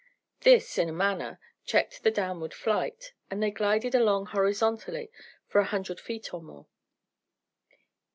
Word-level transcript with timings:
This, 0.39 0.79
in 0.79 0.89
a 0.89 0.93
manner, 0.93 1.39
checked 1.63 2.01
the 2.01 2.09
downward 2.09 2.55
flight, 2.55 3.13
and 3.29 3.43
they 3.43 3.51
glided 3.51 3.93
along 3.93 4.25
horizontally 4.33 5.11
for 5.45 5.61
a 5.61 5.65
hundred 5.65 5.99
feet 5.99 6.33
or 6.33 6.41
more. 6.41 6.65